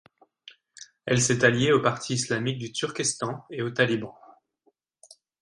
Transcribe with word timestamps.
Elle 1.05 1.21
s'est 1.21 1.45
alliée 1.45 1.71
au 1.71 1.79
Parti 1.79 2.15
islamique 2.15 2.57
du 2.57 2.71
Turkestan 2.71 3.45
et 3.51 3.61
aux 3.61 3.69
Talibans. 3.69 4.09